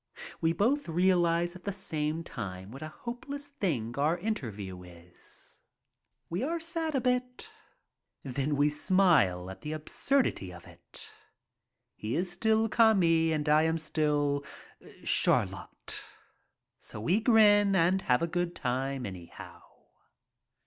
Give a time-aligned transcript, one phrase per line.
[0.41, 5.59] We both realize at the same time what a hopeless thing our interview is.
[6.27, 7.51] We are sad a bit,
[8.23, 11.07] then we smile at the absurdity of it.
[11.93, 14.43] He is still Cami and I am still
[15.05, 16.03] Chariot,
[16.79, 19.61] so we grin and have a good time, anyhow.